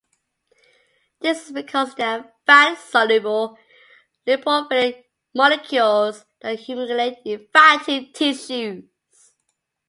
This 1.19 1.45
is 1.45 1.51
because 1.51 1.93
they 1.93 2.03
are 2.05 2.31
fat-soluble, 2.47 3.55
lipophilic 4.25 5.03
molecules 5.35 6.25
that 6.41 6.55
accumulate 6.59 7.19
in 7.23 7.45
fatty 7.53 8.11
tissues. 8.11 8.85